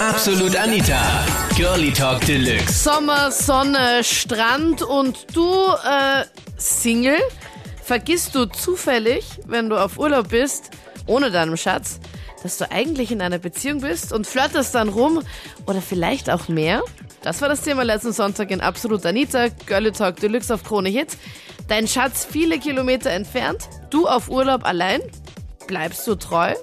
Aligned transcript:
Absolut 0.00 0.54
Anita. 0.54 1.26
Girlie 1.56 1.92
Talk 1.92 2.20
Deluxe. 2.24 2.84
Sommer, 2.84 3.32
Sonne, 3.32 4.04
Strand 4.04 4.80
und 4.80 5.26
du, 5.34 5.50
äh, 5.50 6.24
Single, 6.56 7.18
vergisst 7.82 8.36
du 8.36 8.44
zufällig, 8.46 9.24
wenn 9.46 9.68
du 9.68 9.76
auf 9.76 9.98
Urlaub 9.98 10.28
bist, 10.28 10.70
ohne 11.06 11.32
deinem 11.32 11.56
Schatz, 11.56 11.98
dass 12.44 12.58
du 12.58 12.70
eigentlich 12.70 13.10
in 13.10 13.20
einer 13.20 13.38
Beziehung 13.38 13.80
bist 13.80 14.12
und 14.12 14.24
flirtest 14.24 14.72
dann 14.76 14.88
rum 14.88 15.24
oder 15.66 15.82
vielleicht 15.82 16.30
auch 16.30 16.46
mehr? 16.46 16.82
Das 17.22 17.42
war 17.42 17.48
das 17.48 17.62
Thema 17.62 17.82
letzten 17.82 18.12
Sonntag 18.12 18.52
in 18.52 18.60
Absolut 18.60 19.04
Anita, 19.04 19.48
Girlie 19.66 19.90
Talk 19.90 20.20
Deluxe 20.20 20.54
auf 20.54 20.62
Krone 20.62 20.90
Hits. 20.90 21.18
Dein 21.66 21.88
Schatz 21.88 22.24
viele 22.24 22.60
Kilometer 22.60 23.10
entfernt, 23.10 23.68
du 23.90 24.06
auf 24.06 24.28
Urlaub 24.28 24.64
allein. 24.64 25.00
Bleibst 25.66 26.06
du 26.06 26.14
treu? 26.14 26.54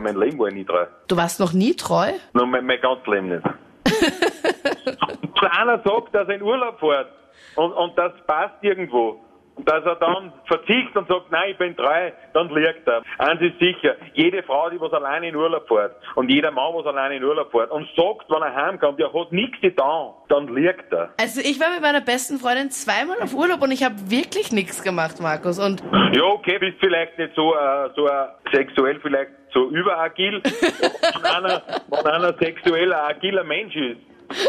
Mein 0.00 0.16
Leben 0.16 0.38
war 0.38 0.48
ich 0.48 0.54
nie 0.54 0.64
treu. 0.64 0.86
Du 1.08 1.16
warst 1.16 1.40
noch 1.40 1.52
nie 1.52 1.74
treu? 1.74 2.12
Nur 2.34 2.46
mein, 2.46 2.66
mein 2.66 2.80
ganzes 2.80 3.06
Leben 3.06 3.28
nicht. 3.28 3.44
Wenn 5.40 5.50
einer 5.50 5.82
sagt, 5.84 6.14
dass 6.14 6.28
er 6.28 6.34
in 6.34 6.42
Urlaub 6.42 6.78
fährt 6.80 7.08
und, 7.56 7.72
und 7.72 7.96
das 7.96 8.12
passt 8.26 8.54
irgendwo, 8.62 9.24
dass 9.64 9.84
er 9.84 9.96
dann 9.96 10.32
verzichtet 10.46 10.96
und 10.96 11.08
sagt, 11.08 11.30
nein, 11.30 11.50
ich 11.50 11.58
bin 11.58 11.76
treu, 11.76 12.10
dann 12.34 12.48
liegt 12.50 12.86
er. 12.86 13.02
Eins 13.18 13.40
ist 13.40 13.58
sicher, 13.58 13.96
jede 14.14 14.42
Frau, 14.42 14.70
die 14.70 14.80
was 14.80 14.92
alleine 14.92 15.28
in 15.28 15.36
Urlaub 15.36 15.66
fährt 15.68 15.96
und 16.14 16.30
jeder 16.30 16.50
Mann, 16.50 16.74
was 16.74 16.86
alleine 16.86 17.16
in 17.16 17.24
Urlaub 17.24 17.50
fährt 17.50 17.70
und 17.70 17.88
sagt, 17.96 18.28
wenn 18.28 18.42
er 18.42 18.54
heimkommt, 18.54 19.00
er 19.00 19.12
hat 19.12 19.32
nichts 19.32 19.60
getan, 19.60 20.10
dann 20.28 20.54
liegt 20.54 20.92
er. 20.92 21.10
Also 21.20 21.40
ich 21.40 21.58
war 21.60 21.70
mit 21.70 21.80
meiner 21.80 22.00
besten 22.00 22.38
Freundin 22.38 22.70
zweimal 22.70 23.20
auf 23.22 23.34
Urlaub 23.34 23.62
und 23.62 23.72
ich 23.72 23.82
habe 23.82 23.94
wirklich 24.10 24.52
nichts 24.52 24.82
gemacht, 24.82 25.20
Markus. 25.20 25.58
Und 25.58 25.82
Ja, 26.12 26.24
okay, 26.24 26.58
bist 26.58 26.76
vielleicht 26.80 27.18
nicht 27.18 27.34
so, 27.34 27.54
äh, 27.54 27.90
so 27.94 28.06
äh, 28.06 28.26
sexuell 28.52 29.00
vielleicht 29.00 29.30
so 29.52 29.68
überagil. 29.70 30.42
wenn, 30.42 31.24
einer, 31.24 31.62
wenn 31.88 32.06
einer 32.06 32.34
sexuell 32.38 32.92
ein 32.92 33.16
agiler 33.16 33.44
Mensch 33.44 33.74
ist, 33.74 34.00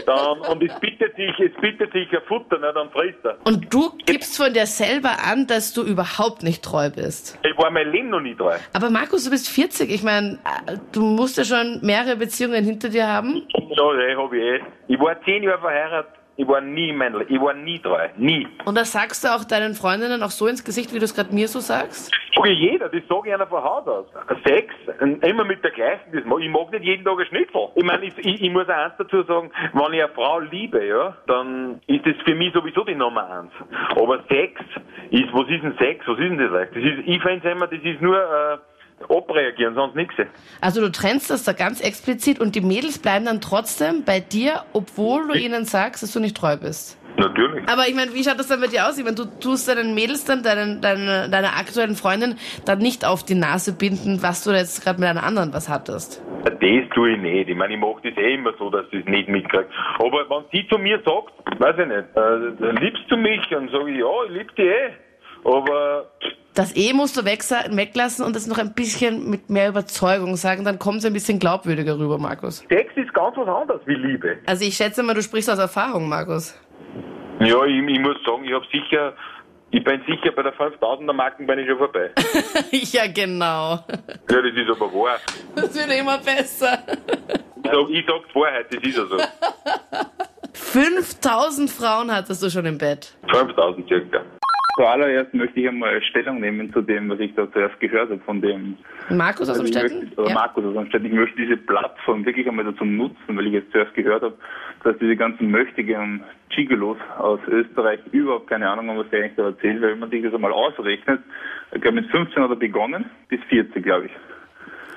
dann, 0.06 0.40
und 0.40 0.64
es 0.64 0.80
bittet 0.80 1.16
sich, 1.16 1.32
es 1.40 1.62
bittet 1.62 1.92
sich 1.94 2.12
ein 2.12 2.22
Futter, 2.28 2.58
ne, 2.60 2.72
dann 2.74 2.90
frisst 2.92 3.24
er. 3.24 3.38
Und 3.46 3.74
du 3.74 3.92
gibst 4.06 4.38
von 4.38 4.54
dir 4.54 4.66
selber 4.66 5.18
an, 5.26 5.48
dass 5.48 5.74
du 5.74 5.84
überhaupt 5.84 6.44
nicht 6.44 6.64
treu 6.64 6.90
bist. 6.90 7.38
Ich 7.44 7.58
war 7.58 7.70
mein 7.70 7.92
Leben 7.92 8.10
noch 8.10 8.22
nie 8.22 8.36
treu. 8.36 8.56
Aber 8.74 8.90
Markus, 8.90 9.26
du 9.26 9.32
bist 9.32 9.50
40. 9.50 9.90
Ich 9.90 10.04
meine, 10.04 10.40
du 10.92 11.02
musst 11.02 11.38
ja 11.38 11.44
schon 11.44 11.80
mehrere 11.82 12.16
Beziehungen 12.16 12.64
hinter 12.64 12.90
dir 12.90 13.08
haben. 13.08 13.48
Ja, 13.54 13.94
eh, 13.94 14.16
hab 14.16 14.34
ich 14.34 14.42
eh. 14.42 14.60
Ich 14.88 15.00
war 15.00 15.22
zehn 15.24 15.44
Jahre 15.44 15.60
verheiratet, 15.60 16.12
ich 16.38 16.48
war 16.48 16.62
nie 16.62 16.94
Leben, 16.94 17.26
ich 17.30 17.42
war 17.42 17.54
nie 17.54 17.80
treu. 17.80 18.08
Nie. 18.18 18.48
Und 18.66 18.76
das 18.76 18.92
sagst 18.92 19.24
du 19.24 19.34
auch 19.34 19.44
deinen 19.44 19.74
Freundinnen 19.74 20.22
auch 20.22 20.32
so 20.32 20.48
ins 20.48 20.64
Gesicht, 20.64 20.94
wie 20.94 21.00
du 21.00 21.06
es 21.06 21.16
gerade 21.16 21.34
mir 21.34 21.48
so 21.48 21.60
sagich? 21.60 22.10
Sag 22.38 22.46
ich 22.46 22.60
jeder, 22.60 22.90
das 22.90 23.02
sage 23.10 23.30
ich 23.30 23.34
einer 23.34 23.48
von 23.48 23.64
Haus 23.64 23.88
aus. 23.88 24.06
Sex, 24.46 24.74
immer 25.22 25.44
mit 25.44 25.64
der 25.64 25.72
gleichen, 25.72 26.12
das 26.14 26.24
mag, 26.26 26.40
ich 26.40 26.50
mag 26.50 26.72
nicht 26.72 26.84
jeden 26.84 27.04
Tag 27.04 27.20
ein 27.20 27.26
Schnitzel. 27.26 27.70
Ich 27.76 27.84
meine, 27.84 28.06
ich, 28.06 28.18
ich, 28.20 28.42
ich 28.42 28.52
muss 28.52 28.70
auch 28.70 28.74
eins 28.74 28.94
dazu 28.98 29.24
sagen, 29.24 29.52
wenn 29.74 29.94
ich 29.94 30.04
eine 30.04 30.14
Frau 30.14 30.40
liebe, 30.40 30.86
ja, 30.86 31.18
dann 31.26 31.82
ist 31.88 32.06
das 32.06 32.16
für 32.26 32.36
mich 32.36 32.54
sowieso 32.54 32.84
die 32.84 32.96
Nummer 32.96 33.28
eins. 33.30 33.52
Aber 33.92 34.24
Sex 34.30 34.62
ist, 35.10 35.34
was 35.34 35.50
ist 35.50 35.64
denn 35.64 35.76
Sex? 35.80 36.08
Was 36.08 36.20
ist 36.20 36.30
denn 36.30 36.38
das 36.38 36.52
eigentlich? 36.52 36.84
Das 36.84 36.94
ist, 36.94 37.08
ich 37.08 37.22
finde 37.24 37.50
immer, 37.50 37.68
das 37.68 37.82
ist 37.82 38.02
nur, 38.02 38.18
äh, 38.18 38.58
abreagieren, 39.10 39.76
sonst 39.76 39.96
nichts. 39.96 40.16
Also 40.62 40.82
du 40.82 40.92
trennst 40.92 41.30
das 41.30 41.44
da 41.44 41.54
ganz 41.54 41.82
explizit 41.82 42.40
und 42.40 42.56
die 42.56 42.62
Mädels 42.62 43.00
bleiben 43.00 43.26
dann 43.26 43.42
trotzdem 43.42 44.04
bei 44.04 44.20
dir, 44.20 44.64
obwohl 44.74 45.28
du 45.28 45.34
ihnen 45.38 45.66
sagst, 45.66 46.04
dass 46.04 46.14
du 46.14 46.20
nicht 46.20 46.36
treu 46.36 46.58
bist. 46.58 46.98
Natürlich. 47.18 47.68
Aber 47.68 47.88
ich 47.88 47.96
meine, 47.96 48.14
wie 48.14 48.24
schaut 48.24 48.40
das 48.40 48.48
dann 48.48 48.62
bei 48.62 48.68
dir 48.68 48.88
aus? 48.88 48.98
Ich 48.98 49.04
meine, 49.04 49.16
du 49.16 49.26
tust 49.26 49.68
deinen 49.68 49.96
Mädels 49.96 50.26
dann, 50.26 50.44
deinen, 50.44 50.82
deine, 50.82 51.30
deiner 51.30 51.58
aktuellen 51.58 51.96
Freundin, 51.96 52.36
dann 52.66 52.78
nicht 52.80 53.06
auf 53.06 53.24
die 53.24 53.36
Nase 53.36 53.74
binden, 53.74 54.22
was 54.22 54.44
du 54.44 54.52
jetzt 54.52 54.84
gerade 54.84 55.00
mit 55.00 55.10
einer 55.10 55.24
anderen 55.24 55.54
was 55.54 55.68
hattest. 55.68 56.22
Das 56.44 56.54
tue 56.94 57.12
ich 57.14 57.22
nicht. 57.22 57.50
Ich 57.50 57.56
meine, 57.56 57.74
ich 57.74 57.80
mache 57.80 58.02
das 58.04 58.18
eh 58.18 58.36
immer 58.36 58.54
so, 58.60 58.70
dass 58.70 58.86
ich 58.92 59.00
es 59.00 59.06
nicht 59.06 59.30
mitkriege. 59.30 59.68
Aber 60.00 60.30
wenn 60.30 60.44
sie 60.52 60.68
zu 60.68 60.78
mir 60.78 61.02
sagt, 61.04 61.34
weiß 61.60 61.76
ich 61.80 61.88
nicht, 61.88 62.08
äh, 62.16 62.84
liebst 62.84 63.04
du 63.10 63.18
mich? 63.18 63.42
Dann 63.50 63.68
sage 63.70 63.92
ich, 63.92 63.98
ja, 63.98 64.06
ich 64.28 64.32
liebe 64.32 64.54
dich 64.54 64.66
eh. 64.66 64.90
Aber 65.44 66.06
Das 66.56 66.76
E 66.76 66.94
musst 66.94 67.16
du 67.18 67.24
weglassen 67.26 68.26
und 68.26 68.36
das 68.36 68.48
noch 68.48 68.58
ein 68.58 68.74
bisschen 68.74 69.30
mit 69.30 69.50
mehr 69.50 69.70
Überzeugung 69.70 70.36
sagen, 70.36 70.66
dann 70.66 70.80
kommt 70.80 70.98
es 71.00 71.06
ein 71.06 71.14
bisschen 71.14 71.40
glaubwürdiger 71.40 71.98
rüber, 72.00 72.18
Markus. 72.18 72.64
Sex 72.70 72.92
ist 72.96 73.14
ganz 73.14 73.38
was 73.38 73.48
anderes 73.48 73.82
wie 73.86 73.94
Liebe. 73.94 74.38
Also 74.46 74.66
ich 74.66 74.76
schätze 74.76 75.04
mal, 75.04 75.14
du 75.14 75.22
sprichst 75.22 75.50
aus 75.50 75.60
Erfahrung, 75.60 76.10
Markus. 76.10 76.60
Ja, 77.40 77.66
ich, 77.66 77.88
ich 77.88 78.00
muss 78.00 78.18
sagen, 78.26 78.44
ich 78.46 78.54
habe 78.54 78.66
sicher, 78.72 79.14
ich 79.72 79.84
bin 79.84 80.02
sicher 80.08 80.32
bei 80.32 80.44
der 80.44 80.54
5000er 80.54 81.14
Marken 81.14 81.46
bin 81.46 81.60
ich 81.60 81.68
schon 81.68 81.78
vorbei. 81.78 82.12
ja, 82.72 83.08
genau. 83.08 83.80
ja, 84.30 84.42
das 84.42 84.56
ist 84.56 84.70
aber 84.70 84.92
wahr. 84.94 85.20
Das 85.56 85.76
wird 85.76 86.00
immer 86.00 86.18
besser. 86.18 86.84
Ich 87.64 87.72
sag, 87.72 87.90
ich 87.90 88.06
sag's 88.08 88.36
Wahrheit, 88.36 88.66
das 88.74 88.82
ist 88.84 88.98
ja 88.98 89.06
so. 89.06 89.18
5000 90.54 91.70
Frauen 91.70 92.12
hattest 92.14 92.42
du 92.42 92.50
schon 92.50 92.66
im 92.66 92.78
Bett. 92.78 93.16
5000 93.32 93.88
circa. 93.88 94.22
Zuallererst 94.78 95.34
möchte 95.34 95.60
ich 95.60 95.68
einmal 95.68 96.00
Stellung 96.04 96.40
nehmen 96.40 96.72
zu 96.72 96.82
dem, 96.82 97.10
was 97.10 97.20
ich 97.20 97.34
da 97.34 97.52
zuerst 97.52 97.80
gehört 97.80 98.12
habe 98.12 98.22
von 98.22 98.42
dem 98.42 98.78
Markus 99.10 99.50
aus 99.50 99.60
also 99.60 99.66
Städten? 99.66 100.02
möchte, 100.02 100.22
oder 100.22 100.30
Ja. 100.30 100.36
Markus 100.36 100.66
aus 100.66 100.78
Amstetten. 100.78 101.08
Ich 101.08 101.14
möchte 101.14 101.36
diese 101.36 101.58
Plattform 101.58 102.24
wirklich 102.24 102.48
einmal 102.48 102.64
dazu 102.64 102.86
nutzen, 102.86 103.18
weil 103.36 103.48
ich 103.48 103.54
jetzt 103.54 103.72
zuerst 103.72 103.96
gehört 103.96 104.22
habe, 104.22 104.38
dass 104.84 104.96
diese 105.00 105.16
ganzen 105.16 105.50
Möchtegern 105.50 106.24
Gigolos 106.50 106.98
aus 107.18 107.40
Österreich 107.48 108.00
überhaupt 108.12 108.48
keine 108.48 108.70
Ahnung 108.70 108.88
haben, 108.90 109.00
was 109.00 109.10
der 109.10 109.24
eigentlich 109.24 109.36
da 109.36 109.46
erzählt, 109.48 109.82
weil 109.82 109.94
wenn 109.94 110.00
man 110.00 110.12
sich 110.12 110.22
das 110.24 110.34
einmal 110.36 110.54
ausrechnet, 110.54 111.22
ich 111.74 111.82
glaube 111.82 112.02
mit 112.02 112.12
15 112.12 112.44
hat 112.44 112.50
er 112.52 112.56
begonnen, 112.56 113.06
bis 113.30 113.40
40, 113.50 113.84
glaube 113.84 114.06
ich. 114.06 114.12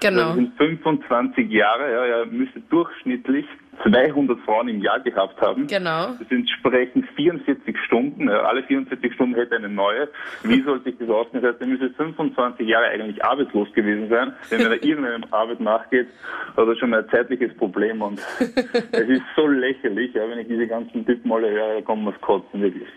Genau. 0.03 0.29
Das 0.29 0.35
sind 0.35 0.57
25 0.59 1.51
Jahre, 1.51 1.91
ja, 1.91 2.05
er 2.05 2.27
müsste 2.27 2.61
durchschnittlich 2.61 3.47
200 3.83 4.39
Frauen 4.41 4.69
im 4.69 4.81
Jahr 4.81 5.01
gehabt 5.01 5.41
haben. 5.41 5.67
Genau. 5.67 6.09
Das 6.19 6.31
entsprechen 6.31 7.07
44 7.17 7.77
Stunden. 7.87 8.29
ja, 8.29 8.43
Alle 8.43 8.63
44 8.65 9.13
Stunden 9.15 9.35
hätte 9.35 9.57
eine 9.57 9.69
neue. 9.69 10.09
Wie 10.43 10.63
soll 10.65 10.83
sich 10.83 10.97
das 10.99 11.09
ausgehen? 11.09 11.43
Das 11.43 11.53
heißt, 11.53 11.61
er 11.63 11.67
müsste 11.67 11.91
25 11.91 12.67
Jahre 12.69 12.87
eigentlich 12.87 13.25
arbeitslos 13.25 13.73
gewesen 13.73 14.09
sein. 14.09 14.33
Wenn 14.51 14.61
er 14.61 14.73
irgendeiner 14.85 15.27
Arbeit 15.33 15.61
nachgeht, 15.61 16.09
hat 16.57 16.67
er 16.69 16.77
schon 16.77 16.93
ein 16.95 17.09
zeitliches 17.11 17.57
Problem. 17.57 18.03
Und 18.03 18.21
es 18.39 19.09
ist 19.09 19.23
so 19.37 19.47
lächerlich, 19.47 20.13
ja, 20.15 20.29
wenn 20.29 20.39
ich 20.39 20.49
diese 20.49 20.67
ganzen 20.67 21.05
Typen 21.07 21.33
alle 21.33 21.51
höre, 21.51 21.75
da 21.77 21.81
kommt 21.83 22.05
man 22.05 22.21
Kotzen, 22.21 22.61
wirklich. 22.61 22.89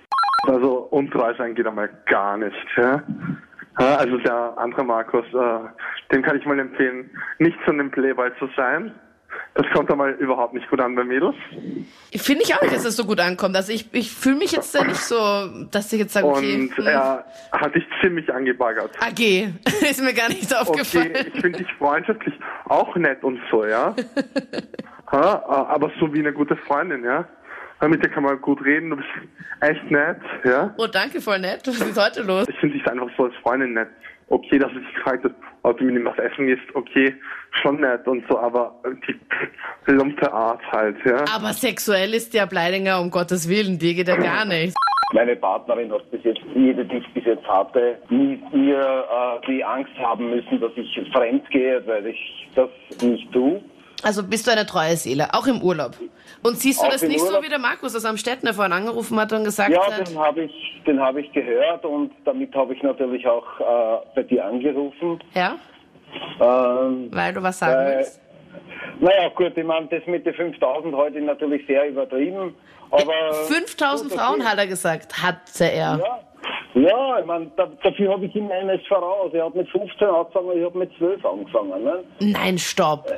Also 0.47 0.87
untreu 0.91 1.33
sein 1.37 1.55
geht 1.55 1.65
einmal 1.65 1.89
gar 2.07 2.37
nicht. 2.37 2.55
Ja, 2.75 3.01
Also 3.77 4.17
der 4.17 4.53
andere 4.57 4.83
Markus, 4.83 5.25
äh, 5.33 5.59
dem 6.13 6.21
kann 6.21 6.37
ich 6.37 6.45
mal 6.45 6.59
empfehlen, 6.59 7.09
nicht 7.39 7.57
so 7.65 7.71
einem 7.71 7.89
Playboy 7.89 8.29
zu 8.39 8.49
sein. 8.57 8.91
Das 9.55 9.67
kommt 9.71 9.91
einmal 9.91 10.13
überhaupt 10.13 10.55
nicht 10.55 10.67
gut 10.67 10.79
an 10.79 10.95
bei 10.95 11.03
Mädels. 11.03 11.35
Finde 12.15 12.43
ich 12.43 12.55
auch 12.55 12.61
nicht, 12.63 12.73
dass 12.73 12.83
das 12.83 12.95
so 12.95 13.05
gut 13.05 13.19
ankommt. 13.19 13.55
Also 13.55 13.71
ich, 13.71 13.87
ich 13.93 14.11
fühle 14.11 14.37
mich 14.37 14.51
jetzt 14.51 14.73
da 14.73 14.83
nicht 14.83 14.99
so, 14.99 15.65
dass 15.69 15.93
ich 15.93 15.99
jetzt 15.99 16.13
sage, 16.13 16.25
okay, 16.25 16.55
Und 16.55 16.77
hm, 16.77 16.87
er 16.87 17.23
hat 17.51 17.75
dich 17.75 17.83
ziemlich 18.01 18.33
angebaggert. 18.33 18.91
AG, 18.99 19.19
ist 19.81 20.01
mir 20.01 20.13
gar 20.13 20.29
nicht 20.29 20.55
aufgefallen. 20.55 21.11
Okay, 21.11 21.31
ich 21.33 21.41
finde 21.41 21.59
dich 21.59 21.73
freundschaftlich 21.73 22.33
auch 22.65 22.95
nett 22.95 23.23
und 23.23 23.39
so, 23.51 23.63
ja. 23.65 23.95
äh, 25.11 25.15
aber 25.15 25.91
so 25.99 26.11
wie 26.13 26.19
eine 26.19 26.33
gute 26.33 26.55
Freundin, 26.55 27.03
ja. 27.03 27.27
Ja, 27.79 27.87
Mit 27.87 28.03
dir 28.03 28.09
kann 28.09 28.23
man 28.23 28.39
gut 28.41 28.63
reden, 28.63 28.89
du 28.89 28.95
bist 28.95 29.09
echt 29.59 29.91
nett, 29.91 30.17
ja. 30.45 30.73
Oh, 30.77 30.87
danke, 30.87 31.21
voll 31.21 31.39
nett. 31.39 31.61
Was 31.67 31.79
ist 31.79 31.97
heute 31.97 32.23
los? 32.23 32.47
Ich 32.47 32.57
finde 32.57 32.77
dich 32.77 32.87
einfach 32.87 33.09
so 33.17 33.25
als 33.25 33.35
Freundin 33.43 33.73
nett. 33.73 33.89
Okay, 34.27 34.59
dass 34.59 34.71
du 34.71 34.79
dich 34.79 34.93
gefragt 34.95 35.23
hast, 35.23 35.35
ob 35.63 35.77
du 35.77 35.85
mit 35.85 35.95
ihm 35.95 36.05
was 36.05 36.17
essen 36.17 36.47
gehst, 36.47 36.63
okay, 36.73 37.13
schon 37.61 37.79
nett 37.79 38.07
und 38.07 38.23
so, 38.29 38.37
aber 38.39 38.75
die 39.07 39.15
plumpe 39.85 40.31
Art 40.31 40.61
halt, 40.71 40.97
ja. 41.05 41.23
Aber 41.33 41.53
sexuell 41.53 42.13
ist 42.13 42.33
der 42.33 42.47
Bleidinger, 42.47 42.99
um 42.99 43.11
Gottes 43.11 43.47
Willen, 43.49 43.77
dir 43.77 43.93
geht 43.93 44.07
ja 44.07 44.17
gar 44.17 44.45
nicht. 44.45 44.75
Meine 45.13 45.35
Partnerin 45.35 45.91
hat 45.91 46.09
bis 46.09 46.23
jetzt, 46.23 46.41
jede, 46.55 46.83
die 46.85 46.97
ich 46.97 47.13
bis 47.13 47.25
jetzt 47.25 47.47
hatte, 47.47 47.99
nie 48.09 48.41
mir 48.51 48.79
äh, 48.79 49.45
die 49.47 49.63
Angst 49.63 49.95
haben 49.99 50.29
müssen, 50.31 50.59
dass 50.59 50.71
ich 50.75 51.11
fremd 51.13 51.47
gehe, 51.51 51.85
weil 51.85 52.07
ich 52.07 52.49
das 52.55 52.69
nicht 53.01 53.31
tue. 53.31 53.61
Also 54.03 54.23
bist 54.23 54.45
du 54.47 54.51
eine 54.51 54.65
treue 54.65 54.95
Seele, 54.97 55.33
auch 55.33 55.47
im 55.47 55.61
Urlaub. 55.61 55.91
Und 56.43 56.57
siehst 56.59 56.81
du 56.81 56.85
Auch 56.87 56.91
das 56.91 57.01
nicht 57.03 57.19
so 57.21 57.27
Urlaub? 57.27 57.43
wie 57.43 57.49
der 57.49 57.59
Markus 57.59 57.95
aus 57.95 58.03
Amstetten, 58.05 58.53
vorhin 58.53 58.73
angerufen 58.73 59.17
hat 59.19 59.31
und 59.31 59.45
gesagt 59.45 59.71
Ja, 59.71 59.85
hat, 59.91 60.07
den 60.07 60.17
habe 60.19 60.43
ich, 60.43 60.81
den 60.85 60.99
habe 60.99 61.21
ich 61.21 61.31
gehört 61.31 61.85
und 61.85 62.11
damit 62.25 62.53
habe 62.53 62.73
ich 62.73 62.83
natürlich 62.83 63.25
auch 63.25 63.45
äh, 63.59 64.05
bei 64.15 64.23
dir 64.23 64.45
angerufen. 64.45 65.19
ja, 65.33 65.55
Ähm, 66.41 67.09
weil 67.11 67.33
du 67.33 67.41
was 67.41 67.59
sagen 67.59 67.73
Äh, 67.87 67.97
willst? 67.97 68.19
naja, 68.99 69.29
gut, 69.29 69.53
ich 69.57 69.63
meine, 69.63 69.87
das 69.87 70.05
mit 70.05 70.25
den 70.25 70.33
5000 70.33 70.93
heute 70.93 71.21
natürlich 71.21 71.65
sehr 71.65 71.87
übertrieben, 71.89 72.53
aber... 72.91 73.33
5000 73.47 74.11
gut, 74.11 74.19
Frauen 74.19 74.43
hat 74.47 74.57
er 74.57 74.67
gesagt, 74.67 75.23
hatte 75.23 75.63
er. 75.63 75.97
Ja, 75.97 76.19
ja 76.75 77.19
ich 77.19 77.25
meine, 77.25 77.51
da, 77.55 77.67
dafür 77.83 78.11
habe 78.13 78.25
ich 78.25 78.35
ihm 78.35 78.49
eines 78.51 78.85
voraus. 78.87 79.31
Er 79.33 79.45
hat 79.45 79.55
mit 79.55 79.69
15 79.69 80.07
angefangen, 80.07 80.57
ich 80.57 80.63
habe 80.65 80.77
mit 80.77 80.91
12 80.97 81.25
angefangen. 81.25 81.83
Ne? 81.83 82.03
Nein, 82.19 82.57
stopp. 82.57 83.11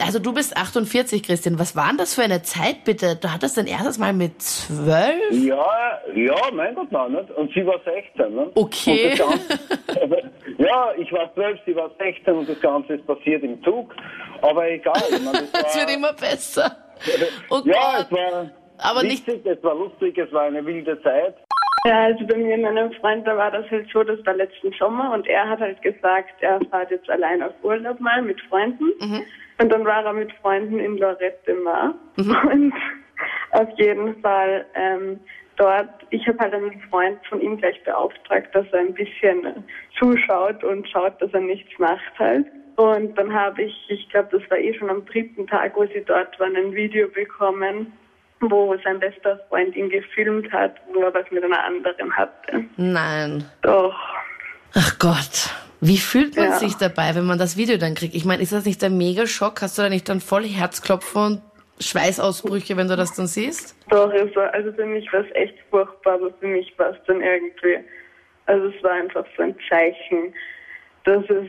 Also 0.00 0.18
du 0.18 0.32
bist 0.32 0.56
48, 0.56 1.22
Christian. 1.22 1.58
Was 1.58 1.76
war 1.76 1.88
denn 1.88 1.98
das 1.98 2.14
für 2.14 2.22
eine 2.22 2.42
Zeit, 2.42 2.84
bitte? 2.84 3.16
Du 3.16 3.32
hattest 3.32 3.56
dein 3.58 3.66
erstes 3.66 3.98
Mal 3.98 4.12
mit 4.12 4.40
12? 4.40 5.32
Ja, 5.32 6.00
ja, 6.14 6.34
mein 6.52 6.74
Gott, 6.74 6.90
nein, 6.92 7.12
nicht? 7.12 7.30
Und 7.32 7.52
sie 7.52 7.66
war 7.66 7.78
16, 7.84 8.34
ne? 8.34 8.50
Okay. 8.54 9.14
Ganze- 9.16 9.58
ja, 10.58 10.92
ich 10.96 11.12
war 11.12 11.32
zwölf, 11.34 11.58
sie 11.66 11.74
war 11.76 11.90
16 11.98 12.34
und 12.34 12.48
das 12.48 12.60
Ganze 12.60 12.94
ist 12.94 13.06
passiert 13.06 13.42
im 13.42 13.62
Zug. 13.62 13.94
Aber 14.42 14.68
egal. 14.70 14.94
Ich 15.10 15.22
meine, 15.24 15.46
das 15.52 15.64
Es 15.68 15.76
wird 15.76 15.86
war, 15.88 15.94
immer 15.94 16.12
besser. 16.12 16.76
Oh 17.50 17.60
ja, 17.64 17.72
Gott. 17.98 18.06
es 18.06 18.12
war 18.12 18.50
Aber 18.78 19.02
nicht- 19.04 19.26
witzig, 19.26 19.46
es 19.46 19.62
war 19.62 19.74
lustig, 19.74 20.18
es 20.18 20.32
war 20.32 20.42
eine 20.42 20.64
wilde 20.66 21.00
Zeit. 21.02 21.36
Ja, 21.88 22.02
also 22.02 22.26
bei 22.26 22.36
mir 22.36 22.54
und 22.54 22.60
meinem 22.60 22.92
Freund, 22.92 23.26
da 23.26 23.34
war 23.34 23.50
das 23.50 23.64
halt 23.70 23.88
so, 23.90 24.02
das 24.02 24.18
war 24.26 24.34
letzten 24.34 24.72
Sommer 24.72 25.14
und 25.14 25.26
er 25.26 25.48
hat 25.48 25.58
halt 25.60 25.80
gesagt, 25.80 26.34
er 26.40 26.60
fährt 26.70 26.90
jetzt 26.90 27.08
allein 27.08 27.42
auf 27.42 27.54
Urlaub 27.62 27.98
mal 27.98 28.20
mit 28.20 28.38
Freunden. 28.42 28.92
Und 29.58 29.72
dann 29.72 29.86
war 29.86 30.04
er 30.04 30.12
mit 30.12 30.30
Freunden 30.42 30.80
in 30.80 30.98
Lorette 30.98 31.54
Mar. 31.54 31.94
Und 32.18 32.74
auf 33.52 33.68
jeden 33.78 34.20
Fall 34.20 34.66
ähm, 34.74 35.18
dort, 35.56 35.88
ich 36.10 36.28
habe 36.28 36.38
halt 36.40 36.52
einen 36.52 36.78
Freund 36.90 37.18
von 37.26 37.40
ihm 37.40 37.56
gleich 37.56 37.82
beauftragt, 37.84 38.54
dass 38.54 38.66
er 38.72 38.80
ein 38.80 38.92
bisschen 38.92 39.64
zuschaut 39.98 40.62
und 40.62 40.86
schaut, 40.90 41.20
dass 41.22 41.32
er 41.32 41.40
nichts 41.40 41.70
macht 41.78 42.18
halt. 42.18 42.46
Und 42.76 43.16
dann 43.16 43.32
habe 43.32 43.62
ich, 43.62 43.86
ich 43.88 44.06
glaube, 44.10 44.28
das 44.38 44.50
war 44.50 44.58
eh 44.58 44.74
schon 44.74 44.90
am 44.90 45.06
dritten 45.06 45.46
Tag, 45.46 45.74
wo 45.74 45.86
sie 45.86 46.04
dort 46.06 46.38
waren, 46.38 46.54
ein 46.54 46.74
Video 46.74 47.08
bekommen, 47.08 47.94
wo 48.40 48.76
sein 48.84 49.00
bester 49.00 49.38
Freund 49.48 49.74
ihn 49.76 49.88
gefilmt 49.90 50.50
hat, 50.52 50.76
wo 50.92 51.02
er 51.02 51.12
was 51.14 51.30
mit 51.30 51.42
einer 51.42 51.62
anderen 51.64 52.16
hatte. 52.16 52.64
Nein. 52.76 53.44
Doch. 53.62 53.96
Ach 54.74 54.98
Gott. 54.98 55.50
Wie 55.80 55.98
fühlt 55.98 56.36
man 56.36 56.46
Ja. 56.46 56.52
sich 56.58 56.74
dabei, 56.76 57.14
wenn 57.14 57.24
man 57.26 57.38
das 57.38 57.56
Video 57.56 57.76
dann 57.78 57.94
kriegt? 57.94 58.14
Ich 58.14 58.24
meine, 58.24 58.42
ist 58.42 58.52
das 58.52 58.64
nicht 58.64 58.82
der 58.82 58.90
Mega-Schock? 58.90 59.62
Hast 59.62 59.78
du 59.78 59.82
da 59.82 59.88
nicht 59.88 60.08
dann 60.08 60.20
voll 60.20 60.44
Herzklopfen 60.44 61.22
und 61.22 61.42
Schweißausbrüche, 61.80 62.76
wenn 62.76 62.88
du 62.88 62.96
das 62.96 63.14
dann 63.14 63.26
siehst? 63.28 63.76
Doch, 63.88 64.12
es 64.12 64.34
war, 64.34 64.52
also 64.52 64.72
für 64.72 64.86
mich 64.86 65.10
war 65.12 65.20
es 65.20 65.30
echt 65.34 65.54
furchtbar, 65.70 66.14
aber 66.14 66.32
für 66.40 66.46
mich 66.48 66.76
war 66.78 66.90
es 66.90 66.96
dann 67.06 67.20
irgendwie, 67.20 67.78
also 68.46 68.66
es 68.68 68.82
war 68.82 68.92
einfach 68.92 69.24
so 69.36 69.42
ein 69.44 69.54
Zeichen, 69.68 70.34
dass 71.04 71.22
es 71.30 71.46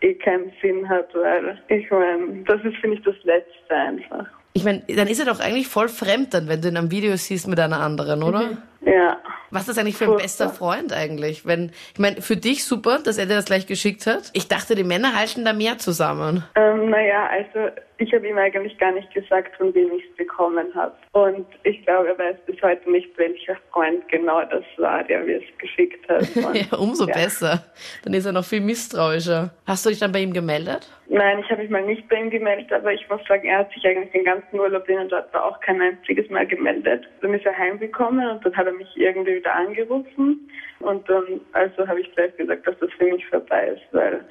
eh 0.00 0.14
keinen 0.14 0.50
Sinn 0.62 0.88
hat, 0.88 1.14
weil 1.14 1.60
ich 1.68 1.90
meine, 1.90 2.42
das 2.44 2.62
ist, 2.64 2.76
finde 2.78 2.96
ich, 2.96 3.02
das 3.04 3.16
Letzte 3.24 3.74
einfach. 3.74 4.26
Ich 4.54 4.64
meine, 4.64 4.82
dann 4.88 5.06
ist 5.08 5.20
er 5.20 5.26
doch 5.26 5.40
eigentlich 5.40 5.68
voll 5.68 5.88
fremd 5.88 6.34
dann, 6.34 6.48
wenn 6.48 6.60
du 6.60 6.68
ihn 6.68 6.76
am 6.76 6.90
Video 6.90 7.16
siehst 7.16 7.46
mit 7.46 7.60
einer 7.60 7.80
anderen, 7.80 8.22
oder? 8.22 8.58
Ja. 8.88 9.18
Was 9.50 9.68
ist 9.68 9.78
eigentlich 9.78 9.96
für 9.96 10.04
ein 10.04 10.10
Furchtbar. 10.10 10.22
bester 10.22 10.48
Freund 10.50 10.92
eigentlich? 10.92 11.46
Wenn, 11.46 11.70
ich 11.94 11.98
meine, 11.98 12.20
für 12.20 12.36
dich 12.36 12.64
super, 12.64 12.98
dass 13.02 13.16
er 13.18 13.26
dir 13.26 13.34
das 13.34 13.46
gleich 13.46 13.66
geschickt 13.66 14.06
hat. 14.06 14.30
Ich 14.34 14.48
dachte, 14.48 14.74
die 14.74 14.84
Männer 14.84 15.14
halten 15.14 15.44
da 15.44 15.52
mehr 15.52 15.78
zusammen. 15.78 16.44
Ähm, 16.54 16.90
naja, 16.90 17.26
also 17.30 17.70
ich 17.96 18.12
habe 18.12 18.28
ihm 18.28 18.36
eigentlich 18.38 18.76
gar 18.78 18.92
nicht 18.92 19.12
gesagt, 19.12 19.56
von 19.56 19.74
wem 19.74 19.90
ich 19.96 20.04
es 20.10 20.16
bekommen 20.16 20.66
habe. 20.74 20.92
Und 21.12 21.46
ich 21.64 21.84
glaube, 21.84 22.08
er 22.08 22.18
weiß 22.18 22.36
bis 22.46 22.60
heute 22.62 22.90
nicht, 22.90 23.08
welcher 23.16 23.56
Freund 23.72 24.06
genau 24.08 24.42
das 24.44 24.64
war, 24.76 25.02
der 25.04 25.20
mir 25.20 25.38
es 25.38 25.58
geschickt 25.58 26.08
hat. 26.08 26.22
Und, 26.36 26.54
Ja, 26.54 26.76
umso 26.78 27.06
ja. 27.08 27.14
besser. 27.14 27.64
Dann 28.04 28.14
ist 28.14 28.26
er 28.26 28.32
noch 28.32 28.44
viel 28.44 28.60
misstrauischer. 28.60 29.50
Hast 29.66 29.84
du 29.86 29.90
dich 29.90 29.98
dann 29.98 30.12
bei 30.12 30.20
ihm 30.20 30.32
gemeldet? 30.32 30.90
Nein, 31.08 31.38
ich 31.38 31.50
habe 31.50 31.62
mich 31.62 31.70
mal 31.70 31.82
nicht 31.82 32.06
bei 32.10 32.16
ihm 32.16 32.28
gemeldet, 32.28 32.70
aber 32.70 32.92
ich 32.92 33.08
muss 33.08 33.20
sagen, 33.26 33.48
er 33.48 33.60
hat 33.60 33.72
sich 33.72 33.84
eigentlich 33.86 34.12
den 34.12 34.24
ganzen 34.24 34.60
Urlaub, 34.60 34.84
den 34.86 34.98
er 34.98 35.04
dort 35.06 35.32
war, 35.32 35.46
auch 35.46 35.58
kein 35.60 35.80
einziges 35.80 36.28
Mal 36.28 36.46
gemeldet. 36.46 37.06
Dann 37.22 37.32
ist 37.32 37.46
er 37.46 37.56
heimgekommen 37.56 38.28
und 38.30 38.44
dann 38.44 38.54
hat 38.54 38.66
er 38.66 38.72
mich 38.78 38.88
irgendwie 38.96 39.36
wieder 39.36 39.54
angerufen. 39.54 40.48
Und 40.80 41.08
dann, 41.08 41.40
also 41.52 41.86
habe 41.86 42.00
ich 42.00 42.12
gleich 42.14 42.36
gesagt, 42.36 42.66
dass 42.66 42.78
das 42.78 42.90
für 42.96 43.04
mich 43.04 43.26
vorbei 43.26 43.68
ist, 43.68 43.82
weil 43.92 44.24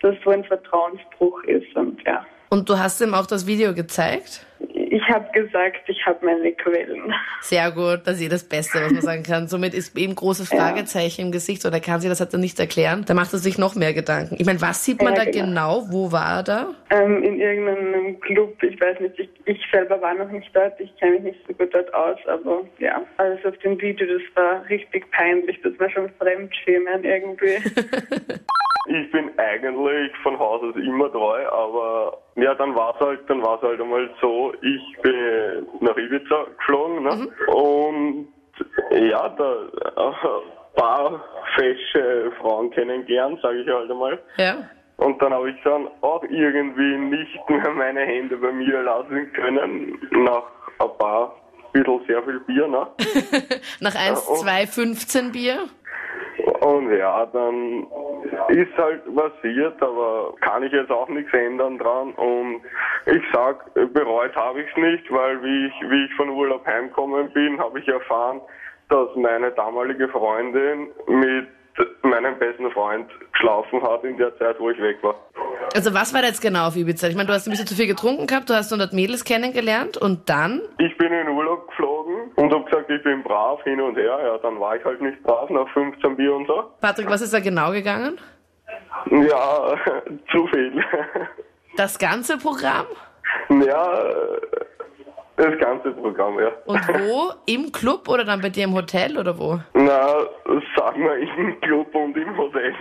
das 0.00 0.16
so 0.24 0.30
ein 0.30 0.44
Vertrauensbruch 0.44 1.42
ist 1.44 1.74
und 1.76 2.02
ja. 2.04 2.24
Und 2.48 2.68
du 2.68 2.78
hast 2.78 3.00
ihm 3.00 3.14
auch 3.14 3.26
das 3.26 3.46
Video 3.46 3.74
gezeigt? 3.74 4.46
Ich 4.92 5.08
habe 5.08 5.30
gesagt, 5.32 5.82
ich 5.86 6.04
habe 6.04 6.26
meine 6.26 6.50
Quellen. 6.50 7.14
Sehr 7.42 7.70
gut, 7.70 8.00
das 8.06 8.16
ist 8.16 8.22
eh 8.22 8.28
das 8.28 8.42
Beste, 8.42 8.80
was 8.82 8.90
man 8.90 9.02
sagen 9.02 9.22
kann. 9.22 9.46
Somit 9.46 9.72
ist 9.72 9.96
eben 9.96 10.16
großes 10.16 10.48
Fragezeichen 10.48 11.26
im 11.26 11.32
Gesicht 11.32 11.64
oder 11.64 11.78
kann 11.78 12.00
sie 12.00 12.08
das 12.08 12.20
hat 12.20 12.32
er 12.32 12.40
nicht 12.40 12.58
erklären. 12.58 13.04
Da 13.06 13.14
macht 13.14 13.32
er 13.32 13.38
sich 13.38 13.56
noch 13.56 13.76
mehr 13.76 13.94
Gedanken. 13.94 14.34
Ich 14.40 14.46
meine, 14.46 14.60
was 14.60 14.84
sieht 14.84 15.00
man 15.00 15.14
Ja, 15.14 15.24
da 15.24 15.30
genau. 15.30 15.82
genau? 15.82 15.92
Wo 15.92 16.10
war 16.10 16.38
er 16.38 16.42
da? 16.42 16.74
Ähm, 16.90 17.22
in 17.22 17.38
irgendeinem 17.38 18.18
Club, 18.18 18.60
ich 18.64 18.80
weiß 18.80 18.98
nicht, 18.98 19.16
ich, 19.16 19.28
ich 19.44 19.60
selber 19.70 20.02
war 20.02 20.14
noch 20.14 20.30
nicht 20.32 20.50
dort, 20.54 20.80
ich 20.80 20.94
kenne 20.96 21.12
mich 21.20 21.22
nicht 21.22 21.46
so 21.46 21.54
gut 21.54 21.72
dort 21.72 21.94
aus, 21.94 22.18
aber 22.26 22.62
ja, 22.80 23.00
alles 23.18 23.44
auf 23.44 23.56
dem 23.58 23.80
Video, 23.80 24.08
das 24.08 24.22
war 24.34 24.68
richtig 24.68 25.08
peinlich, 25.12 25.60
das 25.62 25.78
war 25.78 25.88
schon 25.90 26.10
Fremdschämen 26.18 27.04
irgendwie. 27.04 27.58
Ich 28.92 29.10
bin 29.12 29.30
eigentlich 29.38 30.10
von 30.24 30.36
Haus 30.36 30.62
aus 30.62 30.74
immer 30.74 31.12
treu, 31.12 31.46
aber 31.48 32.18
ja, 32.34 32.54
dann 32.56 32.74
war 32.74 32.92
es 32.94 33.00
halt, 33.00 33.20
dann 33.30 33.40
war's 33.40 33.62
halt 33.62 33.80
einmal 33.80 34.10
so, 34.20 34.52
ich 34.62 35.02
bin 35.02 35.66
nach 35.78 35.96
Ibiza 35.96 36.46
geflogen 36.58 37.04
ne? 37.04 37.28
und 37.54 38.28
ja, 38.90 39.28
da 39.28 39.54
ein 39.96 40.14
paar 40.74 41.24
fesche 41.54 42.32
Frauen 42.40 42.72
kennengelernt, 42.72 43.38
sage 43.42 43.60
ich 43.60 43.68
halt 43.68 43.88
einmal. 43.88 44.18
Ja. 44.38 44.56
Und 44.96 45.22
dann 45.22 45.32
habe 45.32 45.50
ich 45.50 45.56
dann 45.62 45.86
auch 46.00 46.24
irgendwie 46.24 46.96
nicht 46.96 47.48
mehr 47.48 47.70
meine 47.70 48.00
Hände 48.00 48.36
bei 48.38 48.50
mir 48.50 48.82
lassen 48.82 49.32
können, 49.34 49.98
nach 50.10 50.42
ein 50.80 50.98
paar 50.98 51.36
bisschen 51.72 52.00
sehr 52.06 52.22
viel 52.22 52.40
Bier, 52.40 52.66
ne? 52.66 52.86
Nach 53.80 53.94
1, 53.94 54.26
oh. 54.28 54.36
2, 54.36 54.66
15 54.66 55.32
Bier? 55.32 55.68
Und 56.60 56.94
ja, 56.94 57.26
dann 57.26 57.86
ist 58.48 58.76
halt 58.76 59.02
passiert, 59.14 59.82
aber 59.82 60.34
kann 60.40 60.62
ich 60.62 60.72
jetzt 60.72 60.90
auch 60.90 61.08
nichts 61.08 61.32
ändern 61.32 61.78
dran. 61.78 62.12
Und 62.12 62.60
ich 63.06 63.22
sag, 63.32 63.72
bereut 63.94 64.36
habe 64.36 64.60
ich 64.60 64.70
es 64.70 64.76
nicht, 64.76 65.10
weil 65.10 65.42
wie 65.42 65.66
ich, 65.66 65.90
wie 65.90 66.04
ich 66.04 66.14
von 66.14 66.28
Urlaub 66.28 66.66
heimgekommen 66.66 67.32
bin, 67.32 67.58
habe 67.58 67.78
ich 67.78 67.88
erfahren, 67.88 68.40
dass 68.90 69.08
meine 69.16 69.50
damalige 69.52 70.08
Freundin 70.08 70.88
mit 71.06 71.48
meinem 72.02 72.38
besten 72.38 72.70
Freund 72.72 73.08
geschlafen 73.32 73.82
hat 73.82 74.04
in 74.04 74.18
der 74.18 74.36
Zeit, 74.38 74.58
wo 74.58 74.70
ich 74.70 74.80
weg 74.80 74.98
war. 75.02 75.14
Also 75.74 75.94
was 75.94 76.12
war 76.12 76.20
da 76.20 76.28
jetzt 76.28 76.42
genau 76.42 76.66
auf 76.66 76.76
Ibiza? 76.76 77.08
Ich 77.08 77.14
meine, 77.14 77.28
du 77.28 77.32
hast 77.32 77.46
ein 77.46 77.52
bisschen 77.52 77.66
zu 77.66 77.74
viel 77.74 77.86
getrunken 77.86 78.26
gehabt, 78.26 78.50
du 78.50 78.54
hast 78.54 78.72
100 78.72 78.92
Mädels 78.92 79.24
kennengelernt 79.24 79.96
und 79.96 80.28
dann? 80.28 80.60
Ich 80.78 80.96
bin 80.98 81.12
in 81.12 81.28
Urlaub 81.28 81.68
geflogen 81.68 81.89
und 82.40 82.52
habe 82.54 82.64
gesagt, 82.64 82.90
ich 82.90 83.02
bin 83.02 83.22
brav 83.22 83.62
hin 83.64 83.80
und 83.80 83.96
her. 83.96 84.18
Ja, 84.22 84.38
dann 84.38 84.58
war 84.58 84.76
ich 84.76 84.84
halt 84.84 85.00
nicht 85.02 85.22
brav 85.22 85.50
nach 85.50 85.68
15 85.72 86.16
Bier 86.16 86.34
und 86.34 86.46
so. 86.46 86.70
Patrick, 86.80 87.08
was 87.10 87.20
ist 87.20 87.34
da 87.34 87.40
genau 87.40 87.70
gegangen? 87.70 88.18
Ja, 89.10 89.76
zu 90.30 90.46
viel. 90.48 90.82
Das 91.76 91.96
ganze 91.96 92.36
Programm? 92.36 92.86
Ja, 93.48 94.02
das 95.36 95.58
ganze 95.60 95.92
Programm, 95.92 96.38
ja. 96.40 96.50
Und 96.66 96.80
wo? 96.88 97.32
Im 97.46 97.70
Club 97.70 98.08
oder 98.08 98.24
dann 98.24 98.40
bei 98.40 98.48
dir 98.48 98.64
im 98.64 98.74
Hotel 98.74 99.16
oder 99.16 99.38
wo? 99.38 99.60
Na, 99.72 100.16
sagen 100.76 101.04
wir 101.04 101.14
im 101.16 101.60
Club 101.60 101.94
und 101.94 102.16
im 102.16 102.36
Hotel. 102.36 102.74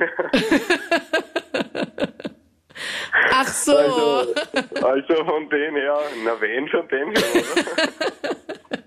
Ach 3.32 3.48
so. 3.48 3.78
Also, 3.78 4.34
also 4.86 5.24
von 5.24 5.50
dem 5.50 5.76
her, 5.76 6.00
na 6.26 6.32
wen 6.42 6.68
schon 6.68 6.88
dem 6.88 7.16
schon, 7.16 7.42
oder? 7.42 8.39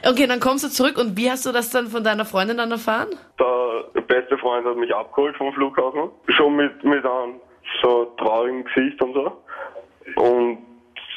Okay, 0.04 0.26
dann 0.26 0.40
kommst 0.40 0.64
du 0.64 0.68
zurück 0.68 0.98
und 0.98 1.16
wie 1.16 1.30
hast 1.30 1.46
du 1.46 1.52
das 1.52 1.70
dann 1.70 1.86
von 1.86 2.02
deiner 2.02 2.24
Freundin 2.24 2.56
dann 2.56 2.72
erfahren? 2.72 3.08
Der 3.38 4.00
beste 4.00 4.36
Freund 4.38 4.66
hat 4.66 4.76
mich 4.76 4.92
abgeholt 4.94 5.36
vom 5.36 5.52
Flughafen. 5.52 6.10
Schon 6.28 6.56
mit, 6.56 6.82
mit 6.82 7.04
einem 7.04 7.40
so 7.82 8.06
traurigen 8.18 8.64
Gesicht 8.64 9.00
und 9.02 9.14
so. 9.14 9.32
Und 10.16 10.58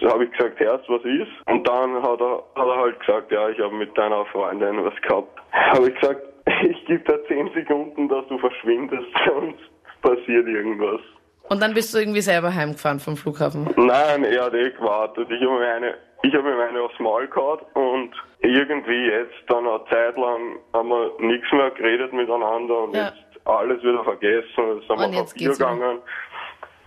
habe 0.04 0.26
ich 0.26 0.32
gesagt, 0.32 0.60
Herz, 0.60 0.84
was 0.88 1.04
ist? 1.04 1.32
Und 1.48 1.68
dann 1.68 2.02
hat 2.02 2.20
er, 2.20 2.44
hat 2.56 2.68
er 2.68 2.78
halt 2.78 3.00
gesagt, 3.00 3.32
ja, 3.32 3.50
ich 3.50 3.60
habe 3.60 3.74
mit 3.76 3.98
deiner 3.98 4.26
Freundin 4.26 4.84
was 4.84 4.94
gehabt. 5.02 5.40
Habe 5.52 5.90
ich 5.90 6.00
gesagt, 6.00 6.22
ich 6.70 6.86
gebe 6.86 7.04
dir 7.04 7.26
10 7.28 7.52
Sekunden, 7.54 8.08
dass 8.10 8.28
du 8.28 8.38
verschwindest, 8.38 9.08
sonst 9.26 9.60
passiert 10.02 10.48
irgendwas. 10.48 11.02
Und 11.50 11.62
dann 11.62 11.74
bist 11.74 11.94
du 11.94 12.00
irgendwie 12.00 12.22
selber 12.22 12.54
heimgefahren 12.54 13.00
vom 13.00 13.16
Flughafen. 13.16 13.70
Nein, 13.76 14.24
er 14.24 14.46
hat 14.46 14.54
eh 14.54 14.72
gewartet. 14.72 15.28
Ich 15.30 15.42
habe 15.42 15.60
mir 15.60 15.68
eine, 15.68 15.94
ich 16.28 16.34
habe 16.34 16.44
mir 16.56 16.64
eine 16.64 16.82
aufs 16.82 17.00
Maul 17.00 17.28
gehauen 17.28 17.60
und 17.74 18.12
irgendwie 18.40 19.06
jetzt 19.08 19.34
dann 19.48 19.68
eine 19.68 19.80
Zeit 19.90 20.18
lang 20.18 20.58
haben 20.74 20.90
wir 20.90 21.12
nichts 21.20 21.52
mehr 21.52 21.72
geredet 21.72 22.14
miteinander 22.14 22.80
und 22.84 22.96
Ja. 22.96 23.06
jetzt 23.10 23.48
alles 23.48 23.82
wieder 23.84 24.04
vergessen. 24.04 24.76
Jetzt 24.76 24.88
sind 24.88 25.00
Und 25.00 25.12
wir 25.12 25.22
auf 25.22 25.34
Bier 25.34 25.52
gegangen, 25.52 26.00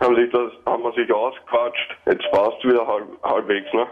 haben 0.00 0.16
sich 0.16 0.30
das, 0.32 0.50
haben 0.66 0.82
wir 0.82 0.92
sich 0.92 1.12
ausgequatscht. 1.12 1.96
Jetzt 2.06 2.30
passt 2.32 2.64
wieder 2.64 2.86
halb, 2.86 3.06
halbwegs, 3.22 3.72
ne? 3.72 3.86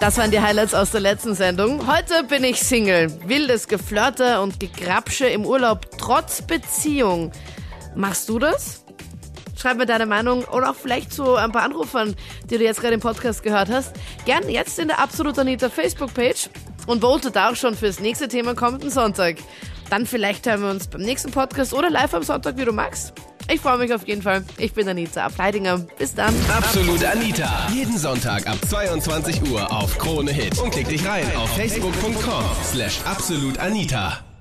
Das 0.00 0.18
waren 0.18 0.30
die 0.30 0.40
Highlights 0.40 0.74
aus 0.74 0.90
der 0.92 1.00
letzten 1.00 1.34
Sendung. 1.34 1.80
Heute 1.86 2.24
bin 2.24 2.42
ich 2.42 2.60
Single. 2.60 3.08
Wildes 3.26 3.68
Geflirte 3.68 4.40
und 4.40 4.58
Gegrapsche 4.58 5.26
im 5.26 5.44
Urlaub 5.46 5.80
trotz 6.00 6.44
Beziehung. 6.46 7.30
Machst 7.94 8.28
du 8.28 8.38
das? 8.38 8.81
Schreib 9.56 9.76
mir 9.76 9.86
deine 9.86 10.06
Meinung 10.06 10.44
oder 10.44 10.70
auch 10.70 10.74
vielleicht 10.74 11.12
so 11.12 11.36
ein 11.36 11.52
paar 11.52 11.62
Anrufern, 11.62 12.14
die 12.50 12.58
du 12.58 12.64
jetzt 12.64 12.80
gerade 12.80 12.94
im 12.94 13.00
Podcast 13.00 13.42
gehört 13.42 13.68
hast. 13.70 13.94
Gern 14.24 14.48
jetzt 14.48 14.78
in 14.78 14.88
der 14.88 14.98
Absolut 14.98 15.38
Anita 15.38 15.68
Facebook-Page 15.68 16.48
und 16.86 17.00
votet 17.00 17.36
auch 17.36 17.54
schon 17.54 17.76
fürs 17.76 18.00
nächste 18.00 18.28
Thema 18.28 18.54
kommenden 18.54 18.90
Sonntag. 18.90 19.36
Dann 19.90 20.06
vielleicht 20.06 20.46
hören 20.46 20.62
wir 20.62 20.70
uns 20.70 20.88
beim 20.88 21.02
nächsten 21.02 21.30
Podcast 21.30 21.74
oder 21.74 21.90
live 21.90 22.14
am 22.14 22.22
Sonntag, 22.22 22.56
wie 22.56 22.64
du 22.64 22.72
magst. 22.72 23.12
Ich 23.50 23.60
freue 23.60 23.78
mich 23.78 23.92
auf 23.92 24.06
jeden 24.06 24.22
Fall. 24.22 24.44
Ich 24.56 24.72
bin 24.72 24.88
Anita 24.88 25.24
Ableidinger. 25.24 25.78
Bis 25.98 26.14
dann. 26.14 26.34
Absolut 26.48 27.04
Anita. 27.04 27.68
Jeden 27.74 27.98
Sonntag 27.98 28.46
ab 28.46 28.56
22 28.68 29.42
Uhr 29.50 29.70
auf 29.70 29.98
Krone 29.98 30.32
Hit. 30.32 30.58
Und 30.58 30.70
klick 30.70 30.88
dich 30.88 31.06
rein 31.06 31.26
auf 31.36 31.50
facebook.com 31.56 32.44
slash 32.72 33.00
absolutanita. 33.04 34.31